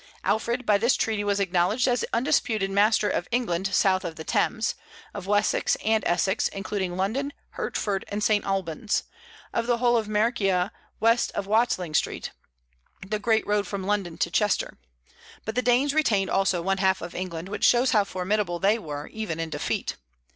[0.23, 4.73] Alfred by this treaty was acknowledged as undisputed master of England south of the Thames;
[5.13, 8.43] of Wessex and Essex, including London, Hertford, and St.
[8.43, 9.03] Albans;
[9.53, 12.31] of the whole of Mercia west of Watling Street,
[13.07, 14.79] the great road from London to Chester;
[15.45, 19.05] but the Danes retained also one half of England, which shows how formidable they were,
[19.09, 19.97] even in defeat.